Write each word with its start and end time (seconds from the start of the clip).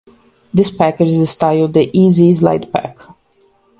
This 0.51 0.75
package 0.75 1.09
is 1.09 1.29
styled 1.29 1.75
the 1.75 1.95
"E-Z 1.95 2.33
Slide 2.33 2.73
Pack". 2.73 2.97